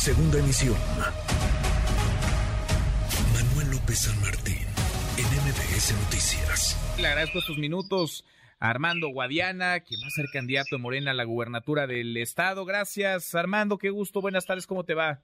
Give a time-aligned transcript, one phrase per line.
[0.00, 0.78] Segunda emisión.
[3.34, 4.66] Manuel López San Martín,
[5.18, 6.96] en MBS Noticias.
[6.98, 8.24] Le agradezco estos minutos
[8.60, 12.64] a Armando Guadiana, quien va a ser candidato de Morena a la gubernatura del estado.
[12.64, 14.22] Gracias, Armando, qué gusto.
[14.22, 15.20] Buenas tardes, ¿cómo te va?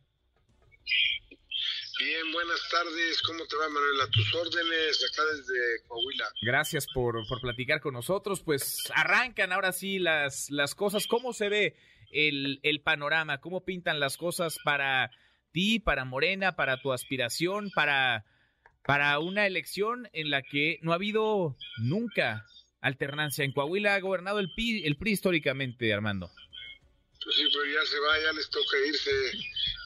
[1.99, 3.23] Bien, buenas tardes.
[3.23, 4.01] ¿Cómo te va, Manuel?
[4.03, 6.27] A tus órdenes, acá desde Coahuila.
[6.43, 8.43] Gracias por, por platicar con nosotros.
[8.43, 11.07] Pues arrancan ahora sí las, las cosas.
[11.07, 11.77] ¿Cómo se ve
[12.11, 13.41] el, el panorama?
[13.41, 15.11] ¿Cómo pintan las cosas para
[15.53, 18.25] ti, para Morena, para tu aspiración, para,
[18.85, 22.45] para una elección en la que no ha habido nunca
[22.81, 23.45] alternancia?
[23.45, 26.31] En Coahuila ha gobernado el PRI, el PRI históricamente, Armando.
[27.25, 29.11] Pues sí, pero ya se va, ya les toca irse.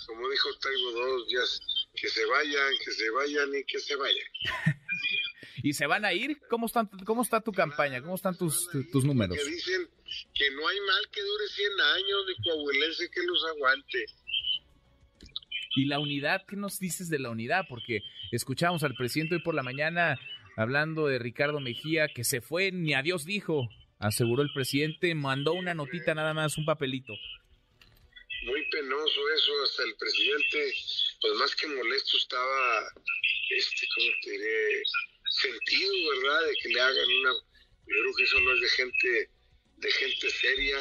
[0.06, 1.40] Como dijo Taibo dos, ya
[1.94, 4.26] que se vayan, que se vayan y que se vayan.
[5.62, 6.38] ¿Y se van a ir?
[6.48, 8.00] ¿Cómo, están, cómo está tu campaña?
[8.00, 9.36] ¿Cómo están tus, tus números?
[9.36, 9.88] Que dicen
[10.40, 14.06] que no hay mal que dure 100 años, ni coahuilense que los aguante.
[15.76, 16.46] ¿Y la unidad?
[16.48, 17.66] ¿Qué nos dices de la unidad?
[17.68, 18.00] Porque
[18.32, 20.18] escuchamos al presidente hoy por la mañana
[20.56, 25.74] hablando de Ricardo Mejía, que se fue, ni adiós dijo, aseguró el presidente, mandó una
[25.74, 27.12] notita nada más, un papelito.
[28.46, 30.72] Muy penoso eso, hasta el presidente
[31.20, 32.88] pues más que molesto estaba,
[33.50, 34.82] este, ¿cómo te diré?
[35.28, 36.46] Sentido, ¿verdad?
[36.46, 39.30] De que le hagan una, yo creo que eso no es de gente,
[39.80, 40.78] de gente seria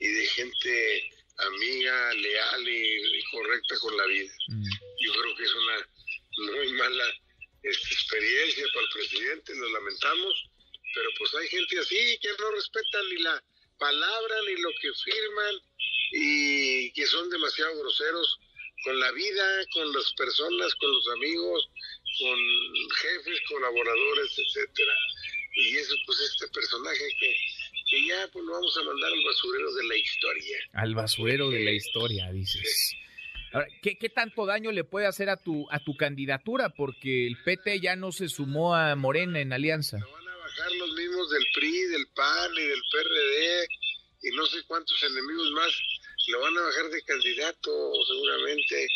[0.00, 4.32] y de gente amiga, leal y, correcta con la vida.
[4.48, 4.64] Mm.
[5.00, 5.88] Yo creo que es una
[6.52, 7.04] muy mala
[7.62, 10.50] este, experiencia para el presidente, lo lamentamos,
[10.94, 13.44] pero pues hay gente así que no respetan ni la
[13.78, 15.54] palabra ni lo que firman
[16.12, 18.38] y que son demasiado groseros
[18.84, 21.68] con la vida, con las personas, con los amigos,
[22.18, 22.38] con
[22.96, 24.94] jefes, colaboradores, etcétera.
[25.56, 27.36] Y eso, pues, este personaje que
[28.08, 30.58] ya pues, lo vamos a mandar al basurero de la historia.
[30.72, 32.96] Al basurero de la historia, dices.
[33.52, 36.68] Ahora, ¿qué, ¿qué, tanto daño le puede hacer a tu a tu candidatura?
[36.70, 39.96] Porque el PT ya no se sumó a Morena en alianza.
[39.96, 43.68] van a bajar los mismos del PRI, del PAN y del PRD
[44.22, 45.72] y no sé cuántos enemigos más
[46.28, 47.70] lo van a bajar de candidato
[48.06, 48.86] seguramente.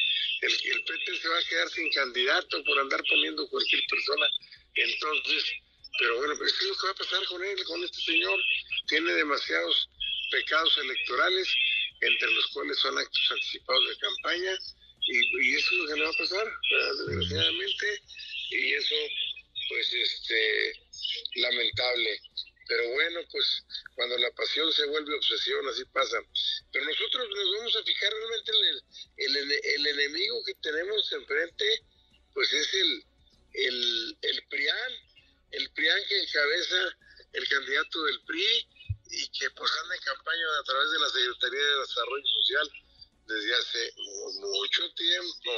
[0.43, 4.27] El, el PT se va a quedar sin candidato por andar poniendo cualquier persona.
[4.75, 5.45] Entonces,
[5.99, 8.41] pero bueno, es lo que va a pasar con él, con este señor.
[8.93, 9.89] Tiene demasiados
[10.31, 11.49] pecados electorales,
[12.03, 14.59] entre los cuales son actos anticipados de campaña,
[15.01, 16.53] y, eso es lo que le va a pasar,
[17.07, 18.03] desgraciadamente,
[18.51, 18.95] y eso,
[19.71, 20.75] pues, este,
[21.37, 22.21] lamentable.
[22.69, 23.65] Pero bueno, pues
[23.95, 26.19] cuando la pasión se vuelve obsesión, así pasa.
[26.71, 28.53] Pero nosotros nos vamos a fijar realmente
[29.17, 31.83] en el, el, enemigo que tenemos enfrente,
[32.35, 33.05] pues es el,
[33.55, 34.93] el, el PRIAN,
[35.53, 36.97] el PRIAN que encabeza
[37.33, 38.69] el candidato del PRI
[39.13, 42.73] y que pues anda en campaña a través de la Secretaría de Desarrollo Social
[43.27, 43.95] desde hace
[44.41, 45.53] mucho tiempo,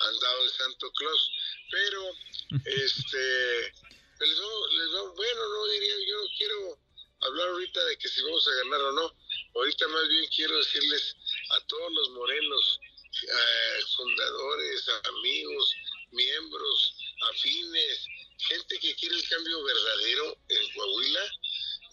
[0.00, 1.30] han dado de Santo Claus,
[1.70, 2.10] pero
[2.64, 3.72] este
[4.20, 6.78] les bueno, no diría, yo no quiero
[7.20, 9.16] hablar ahorita de que si vamos a ganar o no.
[9.54, 11.16] Ahorita más bien quiero decirles
[11.50, 12.80] a todos los morenos,
[13.22, 15.74] eh, fundadores, amigos,
[16.10, 16.96] miembros,
[17.30, 18.06] afines,
[18.38, 21.32] gente que quiere el cambio verdadero en Coahuila,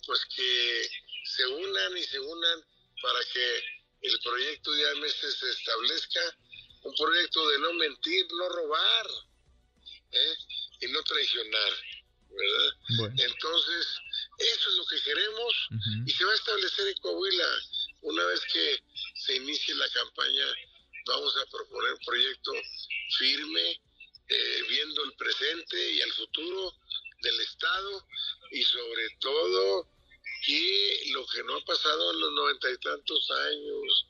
[0.06, 0.90] pues que
[1.26, 2.66] se unan y se unan
[3.02, 3.64] para que
[4.02, 6.38] el proyecto de AMS se establezca,
[6.84, 9.08] un proyecto de no mentir, no robar
[10.12, 10.36] ¿eh?
[10.82, 11.74] y no traicionar.
[12.30, 13.14] ¿verdad?
[13.18, 13.88] Entonces,
[14.38, 15.54] eso es lo que queremos
[16.06, 17.48] y se va a establecer en Coahuila.
[18.02, 18.84] Una vez que
[19.16, 20.46] se inicie la campaña,
[21.06, 22.52] vamos a proponer un proyecto
[23.18, 23.82] firme,
[24.30, 26.74] eh, viendo el presente y el futuro
[27.22, 28.08] del Estado
[28.52, 29.88] y sobre todo
[30.46, 34.08] que lo que no ha pasado en los noventa y tantos años,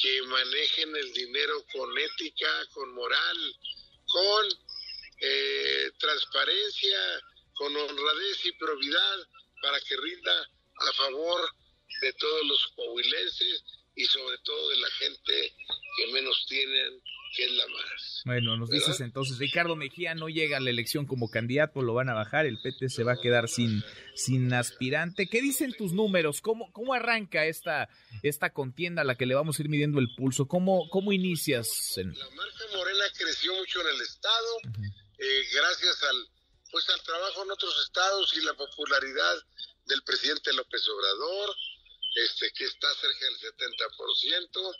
[0.00, 3.56] que manejen el dinero con ética, con moral,
[4.06, 4.46] con
[5.20, 7.22] eh, transparencia,
[7.54, 9.28] con honradez y probidad
[9.62, 10.50] para que rinda
[10.80, 11.54] a favor
[12.00, 13.64] de todos los coahuilenses
[13.96, 15.54] y sobre todo de la gente
[15.96, 17.02] que menos tienen,
[17.34, 18.22] que es la más.
[18.24, 22.08] Bueno, nos dices entonces, Ricardo Mejía no llega a la elección como candidato, lo van
[22.08, 23.82] a bajar, el PT se va a quedar sin,
[24.14, 25.28] sin aspirante.
[25.28, 26.40] ¿Qué dicen tus números?
[26.40, 27.88] ¿Cómo, cómo arranca esta,
[28.22, 30.46] esta contienda a la que le vamos a ir midiendo el pulso?
[30.46, 31.68] ¿Cómo, cómo inicias?
[31.96, 34.58] La marca Morena creció mucho en el Estado,
[35.18, 36.40] eh, gracias al
[36.70, 39.34] pues al trabajo en otros estados y la popularidad
[39.86, 41.56] del presidente López Obrador,
[42.14, 44.76] este que está cerca del 70%,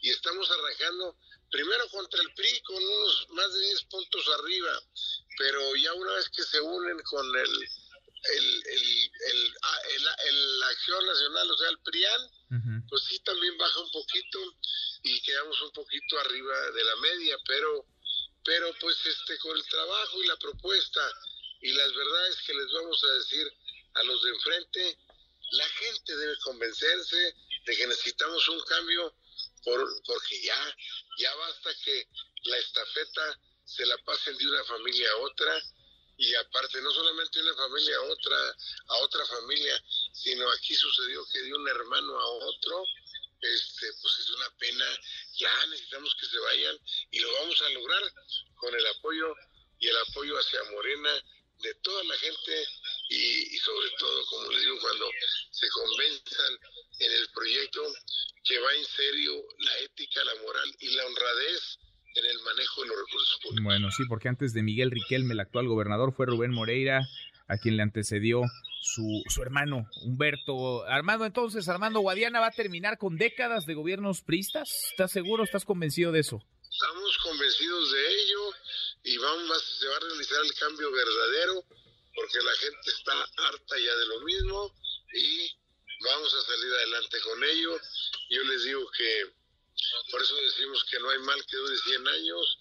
[0.00, 1.16] y estamos arrancando
[1.50, 4.82] primero contra el PRI con unos más de 10 puntos arriba,
[5.38, 7.68] pero ya una vez que se unen con el
[8.24, 9.78] el, el, ah,
[10.58, 12.20] la Acción Nacional, o sea, el PRIAN,
[12.88, 14.38] pues sí también baja un poquito
[15.02, 17.86] y quedamos un poquito arriba de la media, pero
[18.44, 21.00] pero pues este con el trabajo y la propuesta
[21.60, 23.52] y las verdades que les vamos a decir
[23.94, 24.98] a los de enfrente,
[25.52, 27.34] la gente debe convencerse
[27.64, 29.14] de que necesitamos un cambio
[29.64, 30.76] por, porque ya
[31.18, 32.08] ya basta que
[32.44, 35.62] la estafeta se la pasen de una familia a otra
[36.16, 38.56] y aparte no solamente de una familia a otra
[38.88, 39.82] a otra familia,
[40.12, 42.84] sino aquí sucedió que de un hermano a otro
[43.42, 44.84] este, pues es una pena,
[45.34, 46.78] ya necesitamos que se vayan
[47.10, 48.02] y lo vamos a lograr
[48.54, 49.34] con el apoyo
[49.80, 51.24] y el apoyo hacia Morena
[51.58, 52.66] de toda la gente
[53.12, 55.10] y, sobre todo, como le digo, cuando
[55.50, 56.52] se convenzan
[56.98, 57.82] en el proyecto
[58.44, 61.78] que va en serio la ética, la moral y la honradez
[62.14, 63.64] en el manejo de los recursos públicos.
[63.64, 67.02] Bueno, sí, porque antes de Miguel Riquelme, el actual gobernador, fue Rubén Moreira,
[67.48, 68.42] a quien le antecedió
[68.82, 70.84] su, su hermano Humberto.
[70.84, 74.68] Armando, entonces, Armando Guadiana va a terminar con décadas de gobiernos pristas.
[74.90, 75.44] ¿Estás seguro?
[75.44, 76.42] ¿Estás convencido de eso?
[76.70, 78.40] Estamos convencidos de ello
[79.04, 81.64] y vamos, se va a realizar el cambio verdadero
[82.14, 83.12] porque la gente está
[83.48, 84.74] harta ya de lo mismo
[85.14, 85.50] y
[86.04, 87.80] vamos a salir adelante con ello.
[88.30, 89.42] Yo les digo que
[90.10, 92.58] por eso decimos que no hay mal que dure 100 años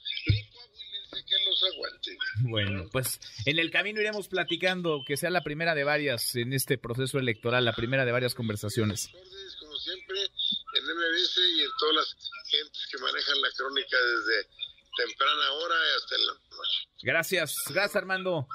[1.12, 2.18] que los aguante.
[2.42, 6.78] Bueno, pues en el camino iremos platicando, que sea la primera de varias en este
[6.78, 9.10] proceso electoral, la primera de varias conversaciones.
[9.60, 12.18] Como siempre, en MBS y en todas las
[12.50, 14.50] gentes que manejan la crónica desde
[14.98, 16.88] temprana hora hasta la noche.
[17.02, 18.48] Gracias, gracias Armando.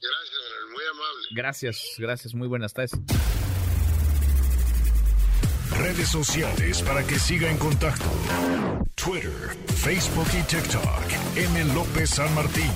[0.00, 0.40] Gracias,
[0.72, 1.26] muy amable.
[1.32, 2.92] Gracias, gracias, muy buenas tardes.
[5.78, 8.04] Redes sociales para que siga en contacto:
[8.94, 11.36] Twitter, Facebook y TikTok.
[11.36, 11.64] M.
[11.74, 12.70] López San Martín.